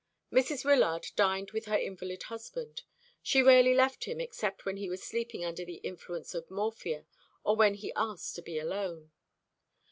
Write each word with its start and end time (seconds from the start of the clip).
Mrs. 0.33 0.65
Wyllard 0.65 1.05
dined 1.15 1.51
with 1.51 1.65
her 1.65 1.77
invalid 1.77 2.23
husband. 2.23 2.81
She 3.21 3.43
rarely 3.43 3.75
left 3.75 4.05
him 4.05 4.19
except 4.19 4.65
when 4.65 4.77
he 4.77 4.89
was 4.89 5.03
sleeping 5.03 5.45
under 5.45 5.63
the 5.63 5.75
influence 5.83 6.33
of 6.33 6.49
morphia, 6.49 7.05
or 7.43 7.55
when 7.55 7.75
he 7.75 7.93
asked 7.95 8.33
to 8.37 8.41
be 8.41 8.57
alone. 8.57 9.11